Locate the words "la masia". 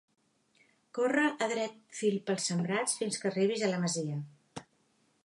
3.75-4.21